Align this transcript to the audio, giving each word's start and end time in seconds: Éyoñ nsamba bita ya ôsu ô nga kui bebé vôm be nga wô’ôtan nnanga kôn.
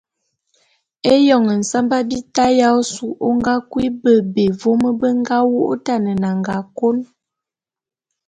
Éyoñ 1.13 1.45
nsamba 1.59 1.97
bita 2.09 2.45
ya 2.59 2.67
ôsu 2.79 3.05
ô 3.27 3.27
nga 3.37 3.53
kui 3.71 3.85
bebé 4.01 4.45
vôm 4.59 4.81
be 4.99 5.07
nga 5.21 5.37
wô’ôtan 5.51 6.03
nnanga 6.15 6.57
kôn. 6.77 6.97